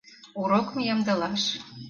Урокым 0.41 0.77
ямдылаш: 0.93 1.43